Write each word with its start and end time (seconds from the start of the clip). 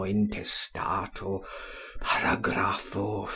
intestato. 0.05 1.43
paragrapho. 1.99 3.27